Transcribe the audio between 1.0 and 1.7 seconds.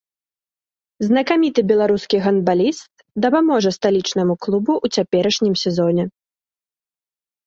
Знакаміты